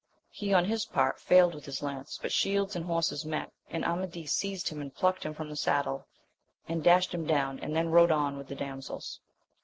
[0.31, 4.33] He on his part failed with his lance, but shields and horses met, and Amadis
[4.33, 6.07] seized him and plucked him from the saddle,
[6.67, 9.19] and dashed him down, and then rode on* with the damsels.